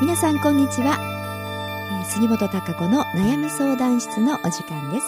[0.00, 0.96] 皆さんこんにちは、
[2.08, 5.06] 杉本孝子の悩み相談室のお時間です、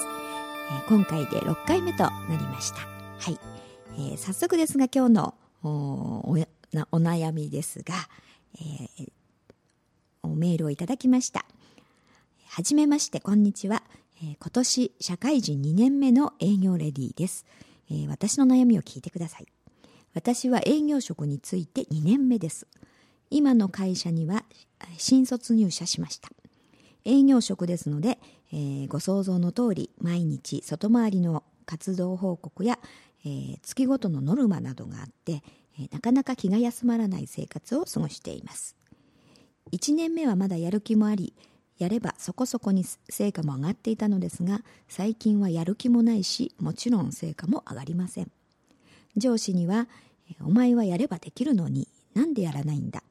[0.88, 2.78] 今回で6回目となりました。
[2.80, 3.38] はい、
[3.94, 6.34] えー早速ですが今日のお
[6.98, 7.94] 悩みですが、
[8.56, 9.12] えー
[10.22, 11.44] おメールをいただきました。
[12.48, 13.84] はじめましてこんにちは、
[14.22, 17.46] えー今年社会人2年目の営業レディーです、
[17.90, 19.46] えー私の悩みを聞いてください。
[20.14, 22.66] 私は営業職について2年目です。
[23.32, 24.44] 今の会社には
[24.98, 26.28] 新卒入社しました。
[27.04, 28.18] 営業職ですので、
[28.52, 32.78] えーご想像の通り毎日外回りの活動報告や、
[33.24, 35.42] えー月ごとのノルマなどがあって、
[35.78, 38.76] えーなかなか気が休まらない生活を過ごしています。
[39.72, 41.32] 1年目はまだやる気もあり
[41.78, 48.30] やればそこそこに成果も上がっていたのですが最近はやる気もないしもちろん成果も上がりません。
[49.16, 49.88] 上司には
[50.42, 53.02] 「お前はやればできるのになんでやらないんだ。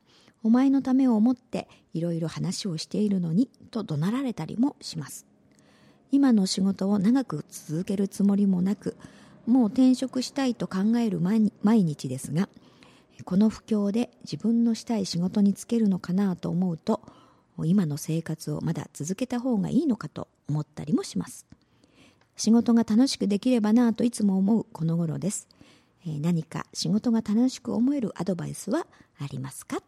[0.44, 5.26] お前のためを思っていろいろ話をしているのに」と怒鳴られたりもします。
[6.12, 8.98] 今の仕事を長く続けるつもりもなく
[9.46, 12.50] もう転職したいと考える毎日ですが
[13.26, 17.02] この不況で自分のしたい仕事に就けるのかなと思うと
[17.64, 21.46] 今の生活をまだ続けた方がいいのかと思ったりもします。
[22.38, 25.48] 仕事が楽しくできればなといつも思うこの頃です、
[26.08, 28.88] え何か仕事が楽しく思えるアドバイスは
[29.20, 29.82] ありますか？
[29.82, 29.84] と,、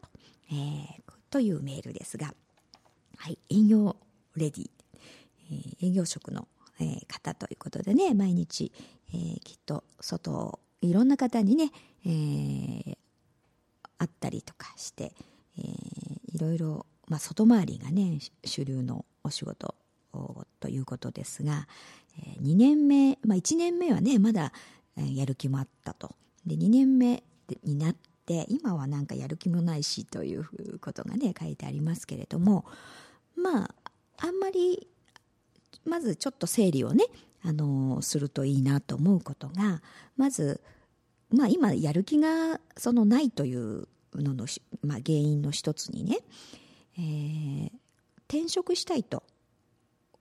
[0.51, 2.33] えーというメールですが、
[3.17, 3.95] はい、営業
[4.35, 4.69] レディ、
[5.49, 6.47] えー営業職の、
[6.79, 8.71] えー方ということでね毎日、
[9.13, 11.71] えーきっと外をいろんな方にね、
[12.05, 12.97] えー
[13.97, 15.13] 会ったりとかして、
[15.57, 19.75] えーいろいろ、まあ、外回りがね主流のお仕事
[20.59, 21.67] ということですが、
[22.19, 24.51] え2年目、まあ、1年目はねまだ、
[24.97, 26.15] えーやる気もあったと。
[26.45, 27.23] で2年目
[27.63, 32.65] になって今はなんかやる気もないしということがね書いてありますけれども
[33.35, 33.75] まあ
[34.17, 34.87] あんまり
[35.85, 37.05] まずちょっと整理をね、
[37.43, 39.81] あのするといいなと思うことが
[40.15, 40.61] まず、
[41.31, 44.45] まあ、今やる気がそのないというのの、
[44.83, 46.19] まあ、原因の一つにね、
[46.97, 47.71] えー
[48.31, 49.23] 転職したいと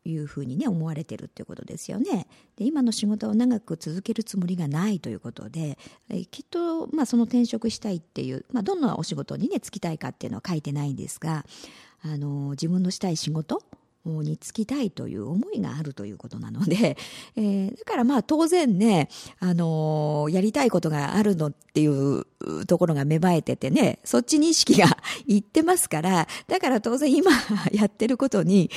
[0.04, 2.26] いうふうにね思われてるっていうことですよね。
[2.56, 11.44] で今の仕事を長く続けるつもりがないということで、えきっと、まあ、その転職したいっていう、まあ、どんなお仕事にね就きたいかっていうのは書いてないんですが、
[12.02, 13.62] あの自分のしたい仕事
[14.04, 16.96] に就きたいという思いがあるということなので、
[17.36, 19.08] えーだからまあ当然ね、
[19.38, 22.24] あのやりたいことがあるのっていう
[22.66, 27.30] ところが芽生えててね、そっちに意識がいってますから、だから当然今
[27.72, 28.70] やってることに、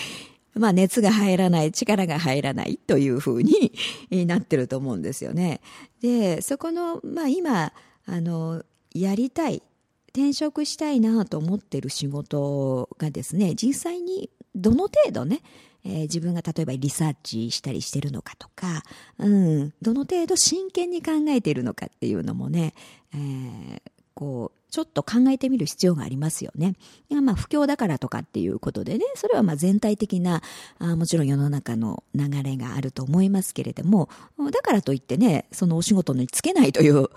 [0.56, 3.72] まあ熱が入らない、力が入らないというふうに
[4.28, 5.62] なってると思うんですよね。
[6.02, 7.72] で、そこの、まあ今、
[8.06, 9.62] あの、やりたい、
[10.10, 15.42] 転職したいなと思ってる仕事がですね、実際にどの程度ね、
[15.86, 18.84] えー自分が例えばリサーチしたりしてるのかとか、
[19.18, 22.74] うん、どの程度真剣に考えているのかっていうのもね、
[23.14, 23.82] えー
[24.14, 26.74] こう、ちょっと考えてみる必要がありますよね。
[27.12, 30.42] まあ不況だからとかっていうことでね、それはまあ全体的な、
[30.80, 34.10] あもちろん世の中の流れがあると思いますけれども、
[34.52, 37.08] だからといってね、そのお仕事に就けないという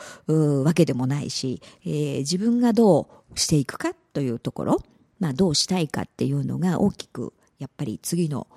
[0.65, 4.83] わけでもないし、えー自分がどうしていくかというところ、
[5.19, 8.49] まあどうしたいかっていうのが大きく、やっぱり次の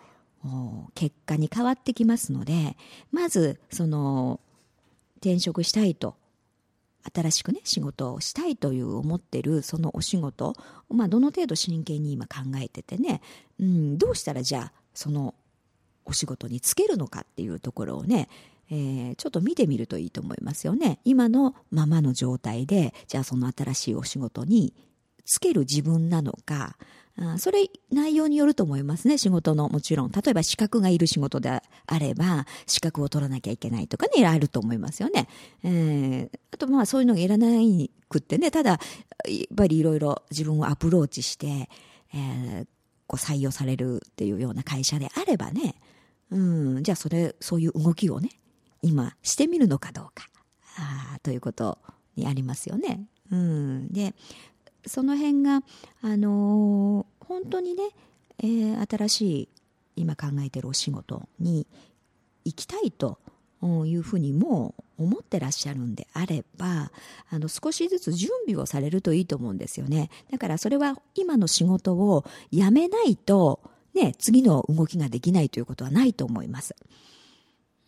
[0.94, 2.76] 結果に変わってきますので、
[3.14, 4.42] まず、その、
[5.22, 6.16] 転職したいと
[7.14, 10.56] 新しくね仕事をしたいという思ってるそのお仕事
[10.90, 13.22] まあどの程度真剣に今考えててね、
[13.60, 15.34] うん、どうしたらじゃあその
[16.06, 18.28] お仕事に就けるのかっていうところをね、
[18.72, 21.00] えーちょっと見てみるといいと思いますよね。
[21.04, 24.74] 今のままの状態でじゃあその新しいお仕事に
[25.30, 26.78] 就ける自分なのか
[27.38, 35.28] それ内容によると思いますね仕事のもちろん例えば資格がいる仕事であれば資格を取らなきゃいけないとかねあると思いますよね、
[35.64, 38.80] えーあとまあそういうのがいらないくってねただやっ
[39.56, 41.70] ぱりいろいろ自分をアプローチして、
[42.14, 42.68] えー
[43.10, 45.74] こう採用されるっていうような会社であればね
[46.30, 48.30] うんじゃあそれそういう動きをね
[48.84, 50.30] 今してみるのかどうか
[50.78, 51.80] あということ
[52.16, 53.02] にありますよね。
[53.32, 54.14] うん、で
[54.86, 55.62] その辺が、
[56.02, 57.84] あのー本当にね、
[58.40, 59.50] えー新しい
[59.96, 61.68] 今考えてるお仕事に
[62.46, 63.20] 行きたいと
[63.86, 66.92] いうふうにもう思ってらっしゃるんであれば
[67.30, 73.60] あの少しずつ準備をされるといいと思うんですよねだからそれは今の仕事を辞めないと、
[73.94, 76.76] ね、次の動きができないということはないと思います。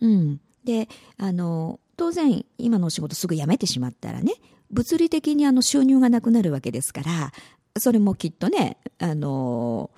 [0.01, 4.33] うん、であの当然今のお仕事すぐ辞めてしまったらね
[4.71, 7.31] 物理的にあの収入がなくなるわけですから
[7.77, 9.91] それもきっとね、あの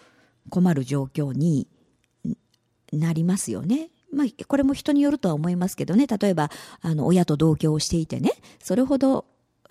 [0.50, 1.68] 困る状況に
[2.92, 3.90] なりますよね。
[4.14, 9.26] まあ、これも人によるとは思いますけどね、例えば、あの、親と同居をしていてね、それほど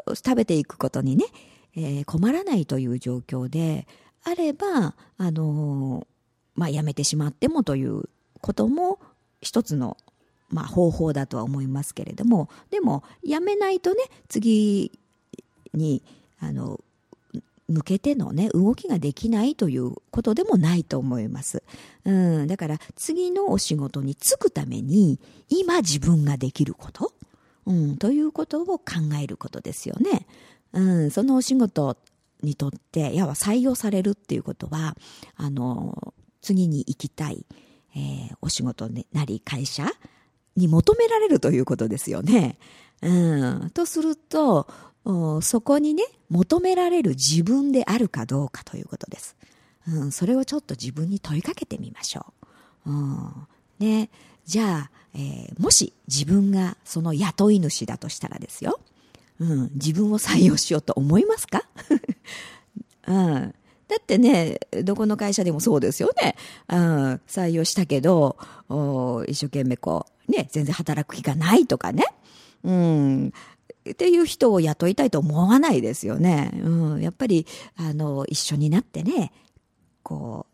[0.09, 1.27] 食べていくことにね、
[1.77, 3.87] えー、困らないという状況で
[4.25, 6.07] あれば、あの
[6.57, 8.09] まあ、やめてしまってもという
[8.41, 8.99] ことも
[9.41, 9.97] 一つの、
[10.53, 14.93] まあ、方法だとは思いますけれども、でも、やめないとね、次
[15.75, 16.03] に、
[16.39, 16.81] あの、
[17.69, 21.63] 向けてのね、動きができないということでもないと思います。
[22.05, 22.13] う
[22.45, 25.19] ん、だから次のお仕事に就くために、
[25.49, 27.13] 今自分ができること、
[27.67, 28.85] うん、ということを考
[29.23, 30.27] えることですよね。
[30.73, 31.97] うん、そのお仕事
[32.43, 34.97] にとって、やは採用されるっていうことは、
[35.37, 36.13] あの、
[36.43, 37.47] 次に行きたい、
[37.95, 39.87] えー、お仕事なり会社
[40.57, 42.59] に求められるということですよね。
[43.03, 44.69] うん、とすると、
[45.43, 49.37] そこにね、求められる自分であるかどうかということです。
[49.89, 52.27] うん、それをちょっと自分に問いかけてみましょ
[52.87, 52.91] う。
[52.91, 53.49] うん、
[53.81, 54.11] ね、
[54.45, 58.81] じゃあ、えー、もし自分がその雇い主だとしたらですよ。
[59.41, 61.65] うん、自分を採用しようと思いますか？
[63.09, 63.55] うん。
[63.93, 66.35] だってね、どこの会社でもそうですよね。
[66.71, 68.39] うん、採用したけど、
[69.29, 72.05] 一生懸命こう、ね、全然働く気がないとかね。
[72.65, 73.33] うん。
[73.91, 76.53] っていう人を雇いたいと思わないですよね。
[76.65, 77.03] うん。
[77.03, 77.47] やっぱり、
[77.77, 79.31] あの、一緒になってね、
[80.03, 80.47] こ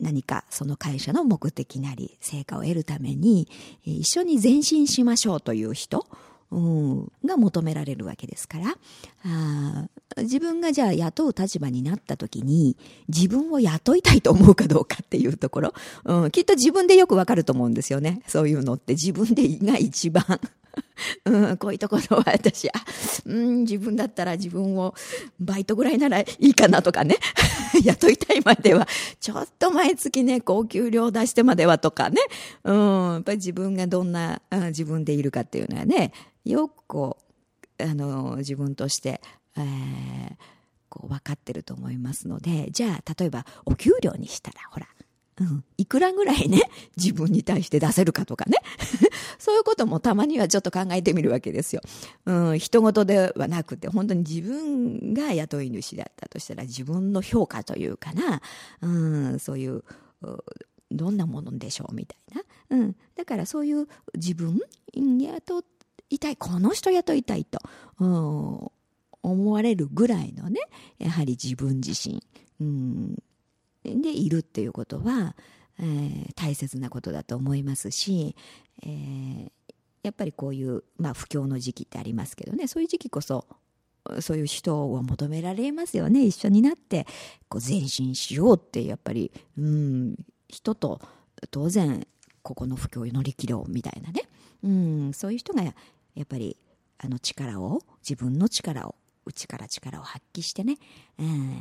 [0.00, 3.48] う、何かその会社の目的なり、成果を得るために、
[3.84, 6.08] 一緒に前進しましょうという人。
[6.54, 8.76] うん、が求められるわけですから。
[9.26, 12.76] あ自分がじゃあ雇う立場になった時に
[13.08, 15.74] 自分を雇いたいと思うかどうかっていうところ、
[16.04, 18.22] うん、きっと自分でよくわかると思うんですよね。
[18.28, 18.92] そういうのって。
[18.92, 20.24] 自分でが一番。
[21.24, 22.72] うん、こういうところは私、あ、
[23.26, 24.94] うん、自分だったら自分を
[25.40, 27.16] バイトぐらいならいいかなとかね。
[27.84, 28.86] 雇いたいまでは、
[29.20, 32.20] ちょっと毎月ね、高給料出してまではとかね。
[32.64, 36.12] うん、やっぱり自分がどんな、うん、自分でいるかっていうのはね、
[36.44, 37.18] よくこ
[37.78, 39.20] う、あの、自分として、
[39.56, 40.34] えー、
[40.88, 44.86] こう分かってると思いますので、じゃあ、例えばお給料にしたら、ほら、
[45.40, 46.62] うん、いくらぐらいね、
[46.96, 48.58] 自分に対して出せるかとかね。
[49.38, 51.82] そういうこともたまにはちょっと考えてみるわけですよ。
[52.26, 58.40] うん、人事ではなくて、本当に自分が雇い主だったとしたら自分の評価というかな、
[58.80, 59.82] うん、そういう、
[60.90, 62.42] どんなものでしょうみたいな。
[62.70, 64.60] うん、だからそういう自分、
[64.94, 65.64] 雇
[66.10, 67.58] いたい、この人雇いたいと、
[67.98, 68.70] うん、
[69.22, 70.60] 思われるぐらいのね、
[70.98, 72.22] やはり自分自身、
[72.60, 73.18] うん、
[73.84, 75.36] でいるっていうことは、
[75.78, 78.34] えー、大切なことだと思いますし、
[78.82, 79.50] えー、
[80.02, 83.46] やっぱりこういう、まあ、不況の時期ってありますけどねそういう時期こそ
[84.20, 87.06] そういう人を求められますよね一緒になって
[87.48, 90.16] こう前進しようってやっぱり、うん、
[90.48, 91.00] 人と
[91.50, 92.06] 当然
[92.42, 94.28] ここの不況を乗り切ろうみたいなね、
[94.62, 95.72] うん、そういう人がや
[96.22, 96.58] っぱり
[96.98, 98.94] あの力を自分の力を
[99.24, 100.76] 内から力を発揮してね、
[101.18, 101.60] えー、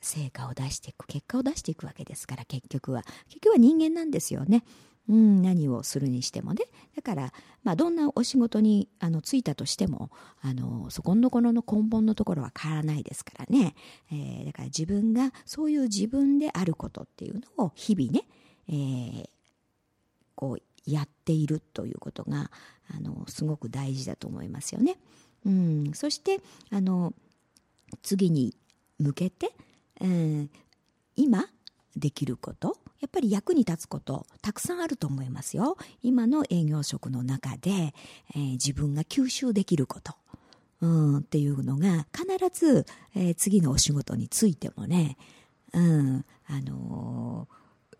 [0.00, 4.64] 成果を出していく結果を出していくわけですから結局は結局は人間なんですよね。
[5.08, 6.64] うん、何をするにしてもね
[6.94, 7.32] だから、
[7.64, 10.10] まあ、どんなお仕事にあの就いたとしても
[10.42, 13.74] あのそこのところの根本のところは変わらないですからね、
[14.12, 18.28] えー、だから自分がそういう自分であることっていうのを日々ね、
[18.68, 19.28] えー、
[20.34, 22.50] こうやっているということが
[22.94, 24.98] あのすごく大事だと思いますよね。
[25.46, 27.14] うん、そしてあの
[28.02, 28.54] 次に
[28.98, 29.52] 向けて
[30.00, 30.50] うん、
[31.16, 31.46] 今
[31.96, 35.76] できることやっぱり役に立つことたくさんあると思いますよ。
[36.02, 37.94] 今の営業職の中で、
[38.34, 40.14] えー、自分が吸収できること、
[40.80, 45.16] うん、っていうのが必ず、えー、次のお仕事についてもね、
[45.72, 47.46] うんあの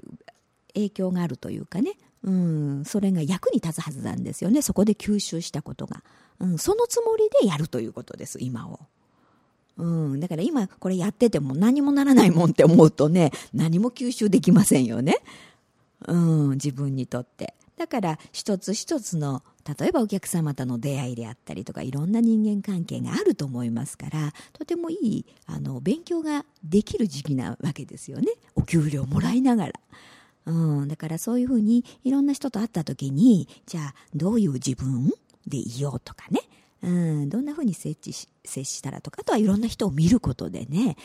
[0.03, 1.93] ー、影響があるというかね、
[2.25, 4.63] うん、それが役に立つはずなんですよね。
[4.63, 6.03] そこで吸収したことが、
[6.41, 8.81] うん、そのつもりでやるということです今を。
[9.79, 10.21] うん。
[10.21, 15.17] だから今これやってても何もならないもんって思うとね、何も吸収できませんよね。
[16.07, 17.55] うん、自分にとって。
[17.77, 19.43] だから一つ一つの
[19.79, 29.73] 例えばお客様との出会いであったりとかいろんな人間関係があると思いますからとてもいいあの勉強ができる時期なわけですよねお給料もらいながら。
[30.47, 35.13] うん、だからそういうふうにいろんな人と会った時にじゃあどういう自分
[35.47, 36.41] でいようとかね
[36.83, 40.97] うん、どんなふうに接し接したらとかあとはいろんな人を見ることでね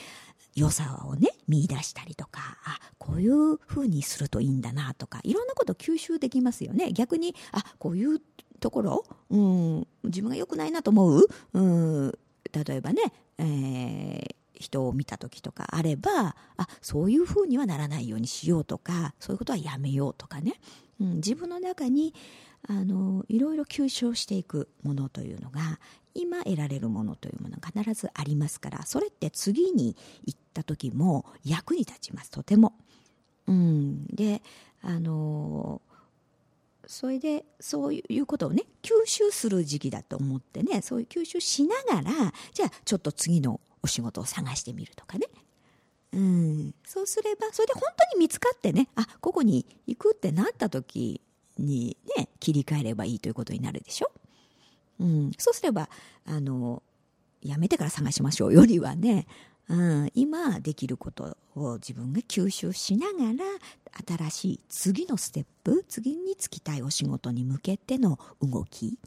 [0.56, 6.92] 良さをね見出したりとかあこういうふうにするといいんだなとかいろんなことを吸収できますよね。
[6.92, 8.22] 逆にあこういう
[8.60, 12.12] ところ、うん、自分が良くないなと思う、うん、
[12.52, 13.02] 例えばね、
[13.38, 20.54] えー人を見た時とかあればあそういうふうにはならないようにしようとかそういうことはやめようとかね、
[21.02, 22.14] うん、自分の中に
[22.68, 25.80] あのいろいろ吸収していくものというのが
[26.14, 32.32] 今得られるものというものが必ずありますからそれって次に行った時も役に立ちます。
[32.32, 32.74] とても。
[33.46, 34.42] うん、で
[34.82, 35.82] あの
[36.88, 45.28] それでそういうことをね吸収する時期だと思ってねそういう吸収しながらじゃあちょっと次のお仕事を探してみるとかね。
[46.14, 51.22] うん、そうすればそれで本当に見つかってねあここに行くってなった時
[51.64, 54.12] にね切り替えればいいということになるでしょ、
[55.00, 55.90] うん、そうすれば
[56.26, 56.84] あの
[57.42, 59.28] やめてから探しましょうよりはね、
[59.70, 63.46] うん、今できることを自分が吸収しながら
[64.18, 68.98] 新しい次のステップ次に就きたいお仕事に向けての動き、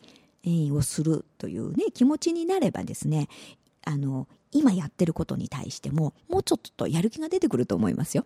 [0.45, 3.29] えー、をするというね気持ちになればですね
[3.85, 8.25] あの今やってることに対してももうちょっとやる気が出てくると思いますよ。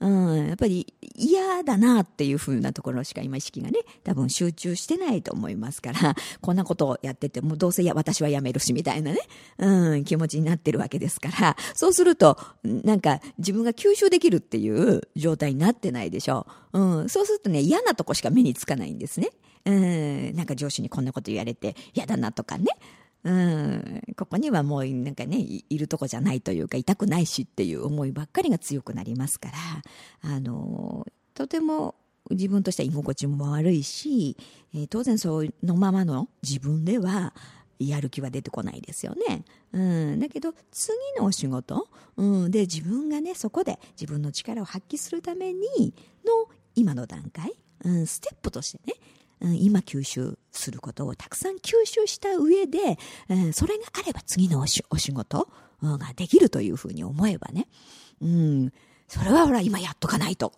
[0.00, 9.18] うん、やっぱり嫌だなっていう風なところしか今意識がね、多分集中してないと思いますから、 こんなことをやっててもどうせや私はやめるしみたいなね、
[9.58, 16.78] うん、気持ちになってるわけですから、そうすると、なんか自分が吸収できるっていう状態になってないでしょう。
[16.78, 19.30] うん、そうするとね、嫌なとこしか目につかないんですね。
[19.64, 22.66] うん、なんか上司にこんなこと言われて嫌だなとかね。
[23.28, 29.54] うん、ここにはもうなんかねいるとこじゃないというか痛くないしっていう思いばっかりが強くなりますから
[30.22, 31.94] あのとても
[32.30, 34.38] 自分としては居心地も悪いし、
[34.74, 37.34] えー、当然そのままの自分では
[37.78, 39.44] やる気は出てこないですよね。
[39.72, 45.94] うん、だけど次のお仕事、うん、で自分がねそこで自分の力を発揮するために
[46.24, 47.52] の今の段階、
[47.84, 48.94] うん、ステップとしてね
[49.40, 52.98] 今吸収することをたくさん吸収した上で、
[53.52, 55.48] それがあれば次のお仕事
[55.82, 57.68] ができるというふうに思えばね、
[58.20, 58.72] うん、
[59.06, 60.52] それはほら今やっとかないと。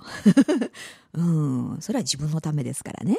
[1.14, 3.18] うん、それは自分のためですからね。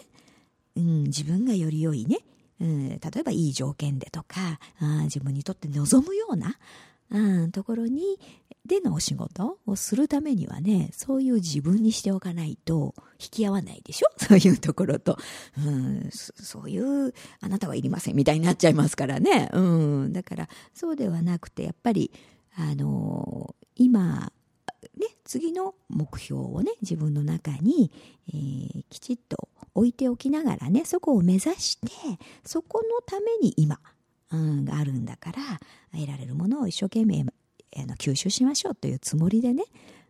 [0.75, 2.19] うん、自分がより良いね、
[2.59, 6.57] うん、例えばいい条件でとか、あ自分にとって望むような、
[7.09, 8.19] うん、ところに
[8.65, 14.07] でのお仕事をするためにはね、そういう自分にしておかないと引き合わないでしょ？
[14.23, 15.17] そういうところと、
[15.57, 19.49] うん、そういう、あなたはいりませんみたいになっちゃいますからね。
[19.53, 19.59] う
[20.07, 22.11] ん、だから、そうではなくて、やっぱり、
[22.55, 24.31] あの今、
[24.97, 27.91] ね、次の目標をね、自分の中に、
[28.27, 31.87] えー、きちっと置いておきながらね、そこを目指して、
[32.43, 33.79] そこのために今、
[34.31, 35.59] うん、があるんだから、
[35.93, 37.25] 得られるものを一生懸命
[37.77, 39.63] あの吸収しましょうというつもりでね、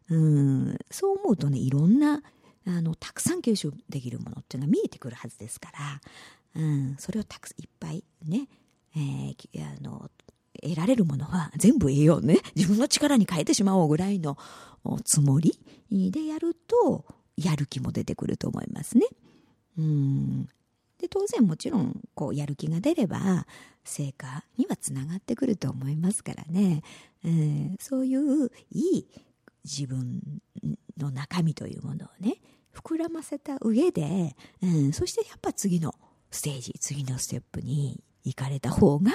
[0.10, 2.22] うん、そう思うとね、いろんな、
[2.68, 8.48] あの、たくさん吸収できるものっていうのが見えてくるはずですから、うん、それをたくいっぱいね、
[8.96, 10.10] えー、あの、
[10.62, 12.38] 得られるものは 全部得よね。
[12.56, 14.38] 自分の力に変えてしまおうぐらいの
[15.06, 15.58] つもり
[15.90, 17.06] でやると、
[17.38, 19.08] やる気も出てくると思いますね。
[19.78, 20.50] うん。
[21.02, 23.46] で、当然もちろん、こう、やる気が出れば、
[23.84, 26.84] 成果にはつながってくると思いますからね。
[27.24, 29.08] えー、そういういい
[29.64, 30.22] 自分
[30.98, 32.38] の中身というものをね
[32.74, 35.94] 膨らませた上で、うん、そしてやっぱ次の
[36.32, 39.12] ステージ次のステップに行かれた方が、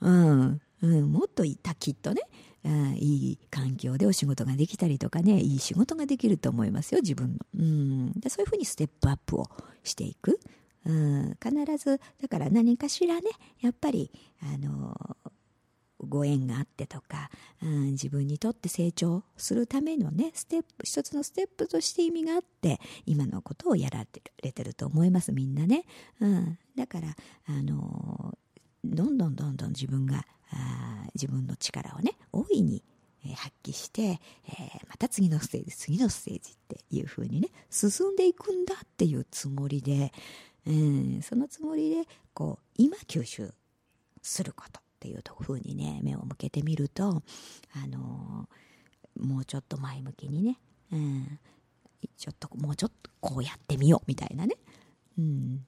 [0.00, 0.60] うん。
[0.82, 2.22] うん、もっといたきっとね、
[2.64, 9.48] うん、いい環境でお仕事ができたりとかねいい仕事ができると思いますよ自分の、うん、でそういうふうにステップアップを
[9.84, 10.40] していく、
[10.84, 13.22] 必ずだから何かしらね
[13.60, 14.10] やっぱり
[14.42, 15.16] あの
[16.08, 17.30] ご縁があってとか、
[17.62, 24.04] うん、自分にとって成長するためのねステップ一つのステップとして意味があって今のことをやら
[24.42, 25.84] れてると思いますみんなね、
[26.20, 27.08] うん、だから
[27.46, 28.36] あの
[28.84, 32.82] どんどんどんどん自分があ自分の力をね大いに
[33.36, 34.18] 発揮して、えー、
[34.88, 40.12] また次のステージ次のステージっていう風にね進んでいくんだっていうつもりで、
[40.66, 43.52] うん、そのつもりでこう今吸収
[44.22, 47.22] することっていうふうにね目を向けてみると
[47.74, 48.48] あの
[49.20, 50.58] もうちょっと前向きにね、
[50.92, 51.38] うん、
[52.16, 54.54] ちょっともうちょっとこうやってみようみたいなね、
[55.18, 55.66] うん、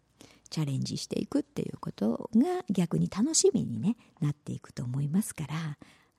[0.50, 5.78] チャレンジしていくっていうことが逆に楽しみに、ね、なっていくと思いますから、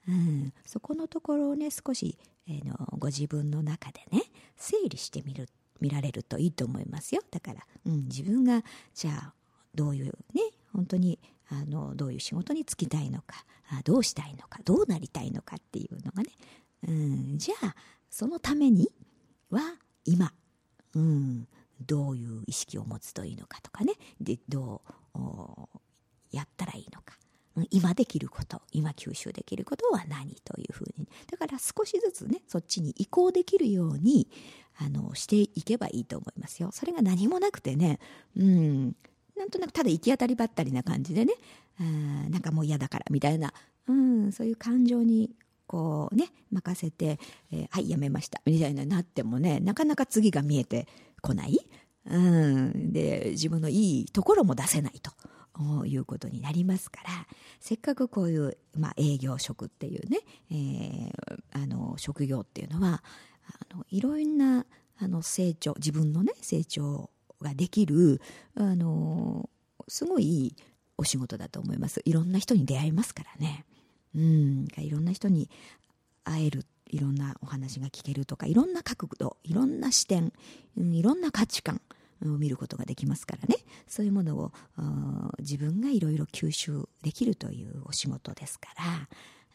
[0.09, 2.17] うん、そこのところをね少し、
[2.47, 4.23] えー、のご自分の中でね
[4.57, 5.47] 整理してみる
[5.85, 7.21] 見られるといいと思いますよ。
[7.29, 8.63] だから、うん、自分が
[8.95, 9.33] じゃあ
[9.75, 10.41] どういうね
[10.73, 13.45] 本当にあのどういう仕事に就きたいのか
[13.83, 16.29] どうしたいのかどうなりたいのかっていうのがね、
[16.87, 17.75] うん、じゃあ
[18.09, 18.89] そのために
[19.51, 19.61] は
[20.05, 20.33] 今、
[20.95, 21.47] うん、
[21.85, 24.81] どういう意識を持つといいのかとかねでど
[25.13, 25.19] う
[26.31, 27.15] やったらいいのか、
[27.71, 31.07] 今できること今吸収できることは何というふうに。
[31.31, 34.27] だから少しずつねそっちに移行できるように
[34.77, 36.69] あのしていけばいいと思いますよ。
[36.71, 37.99] それが何もなくてね
[38.37, 38.95] うん。
[39.37, 41.33] なんとなくただ行き当たりばったりな感じでね
[41.79, 41.83] あ
[42.29, 43.53] なんかもう嫌だからみたいな、
[43.87, 45.31] うん、そういう感情に
[45.67, 47.19] こうね任せて、
[47.51, 50.87] えー、はいやめましたみたいになってもねなかなか次が見えて
[51.21, 51.59] こない、
[52.09, 55.11] うん、で自分のいいところも出せないと。
[55.85, 57.09] いうことになりますから
[57.59, 60.19] せっかくこういう、まあ、営業職っていうね、
[60.51, 63.03] えー、あの職業っていうのは
[63.71, 64.65] あのいろんな
[64.97, 67.09] あの成長自分のね成長
[67.41, 68.21] ができる
[68.55, 69.49] あの
[69.87, 70.55] すごいいい
[70.97, 72.01] お仕事だと思います。
[72.05, 73.65] いろんな人に出会いますからね。
[74.15, 74.67] うん。
[74.77, 75.49] いろんな人に
[76.23, 80.31] 会えるいろんなお話が聞けるとかいろんな角度いろんな視点、
[80.77, 81.81] うん、いろんな価値観
[82.23, 83.57] を見ることができますからね。
[83.87, 84.51] そういうものを
[85.39, 88.69] 自分がいろいろ吸収できるというお仕事ですか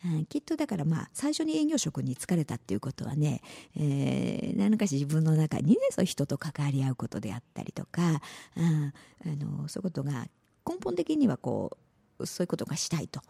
[0.04, 3.42] ら、うん、きっとだからまあ最初に営業職に疲れたっていうことはね、
[3.76, 8.20] えー、何かし自分の中にねそういう人と関わり合うことであったりとか、
[8.56, 8.92] うん、
[9.26, 10.26] あのそういうことが
[10.66, 11.76] 根本的にはこ
[12.18, 13.20] うそういうことがしたいと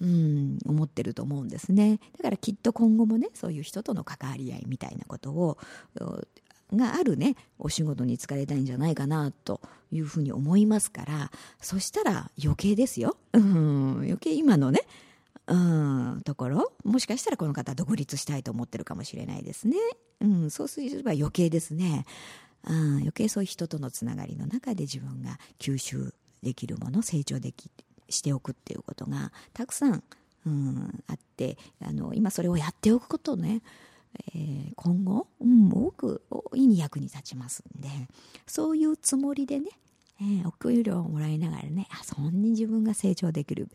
[0.00, 2.00] うん、思ってると思うんですね。
[2.16, 5.58] だからきっと今後もねそういう人との関わり合いみたいなことを
[6.72, 7.36] があるね。
[7.58, 9.60] お仕事に使いたいんじゃないかなと
[9.92, 11.30] いうふうに思いますから。
[11.60, 14.80] そしたら余計ですよ、うん、余計今のね。
[15.46, 19.76] うん、ところもしかしたらこの方独立したいと思ってるかもしれないですね、
[20.20, 22.06] うん、そうすれば余計ですね、
[22.64, 27.68] うん、余計そういう人とのつながりの中で自分が吸収できるもの成長でき
[28.08, 30.04] しておくっていうことがたくさん、
[30.46, 33.62] うん、あってあの今それをやっておくことね、
[34.34, 37.88] えー、今後、うん、多く大いに役に立ちますんで
[38.46, 39.70] そういうつもりでね、
[40.20, 43.68] えー、お給料をもらいながらねあそんなに自分が成長できる。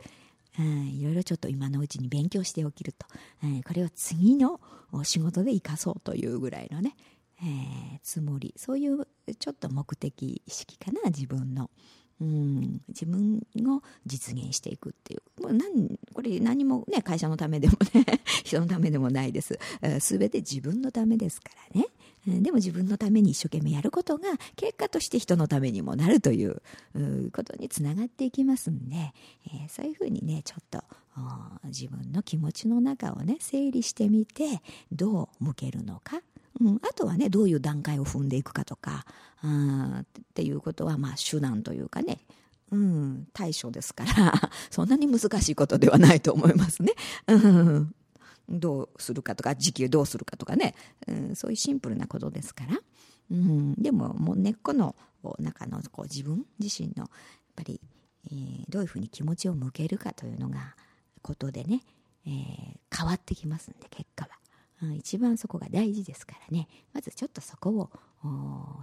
[0.58, 3.06] うん、いろいろちょっと今のうちに勉強しておきると、
[3.44, 4.62] うん、これを次の
[5.04, 6.96] 仕事で生かそうというぐらいのね、
[7.42, 9.06] えー、つもりそういう
[9.38, 11.70] ちょっと目的意識かな自分の、
[12.22, 15.42] うん、自分を実現していくっていう。
[15.42, 18.06] もう何これ何もね、会社のためでもね、
[18.44, 19.60] 人のためでもないです。
[20.00, 21.88] すべて自分のためですからね。
[22.28, 26.62] でも自分のために一生懸命やることが結果として人のためにもなるという
[27.32, 29.14] ことにつながっていきますんで、
[29.46, 30.84] えー、そういうふうにねちょっと
[31.66, 36.20] 自分の気持ちの中をね整理してみてどう向けるのか
[36.60, 39.06] うん、あとはねどういう段階を踏んでいくかとか
[39.42, 42.20] あっていうことはまあ手段というかね。
[42.72, 44.34] うん、対処ですから。
[44.72, 46.94] そんなに難しいことではないと思いますね。
[47.28, 47.96] うん、
[48.50, 50.76] どうするかとか時給どうするかとかね、
[51.08, 52.80] うん、そういうシンプルなことですから、
[53.32, 54.96] うん、でももう根っこの
[55.40, 57.10] 中のこう自分自身のやっ
[57.56, 57.80] ぱり、
[58.28, 60.76] えー、どういうふうに気持ちを向けるかというのが
[61.22, 61.82] ことでね、
[62.26, 64.32] えー、変わってきますんで結果は。
[64.96, 67.90] 一番そこが大事ですからねまずちょっとそこを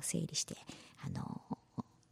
[0.01, 0.57] 整理して
[1.05, 1.41] あの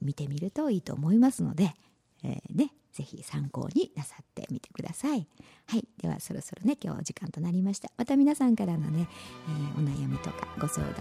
[0.01, 1.75] 見てみるといいと思いますので、
[2.23, 5.27] えー、ねぜひ参考になさってみてください。
[5.67, 5.87] はい。
[6.03, 7.91] ではそろそろね、今日お時間となりました。
[7.97, 9.09] また皆さんからのね、
[9.49, 10.99] えー、お悩みとかご相談、を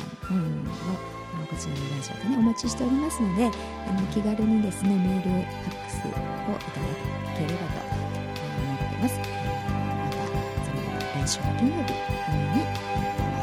[1.48, 3.50] こちらのラジオでね、お待ちしておりますので、あ
[3.94, 6.86] の気軽にですね、メール、ファックスをいただ
[7.36, 8.06] ければと思
[8.94, 9.18] います。
[9.18, 9.26] ま
[10.12, 10.28] た、
[10.66, 10.82] その
[11.26, 11.94] 来週金曜日
[12.56, 12.69] に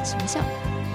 [0.06, 0.85] 形象。